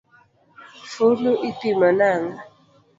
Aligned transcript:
Fulu 0.91 1.31
ipimo 1.49 1.89
nang’o? 1.97 2.31